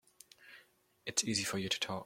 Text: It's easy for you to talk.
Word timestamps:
It's 1.05 1.23
easy 1.23 1.43
for 1.43 1.57
you 1.59 1.69
to 1.69 1.79
talk. 1.79 1.99